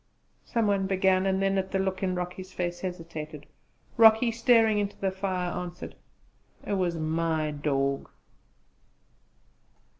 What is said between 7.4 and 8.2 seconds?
dawg!"